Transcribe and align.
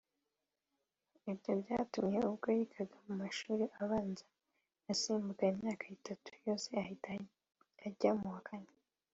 Ibyo 1.31 1.51
byatumye 1.61 2.17
ubwo 2.29 2.47
yigaga 2.57 2.97
mu 3.05 3.13
mashuri 3.21 3.65
abanza 3.81 4.25
asimbuka 4.91 5.41
imyaka 5.53 5.85
itatu 5.97 6.29
yose 6.45 6.67
ahita 6.81 7.09
ajya 7.85 8.11
mu 8.19 8.27
wa 8.35 8.41
kane 8.47 8.73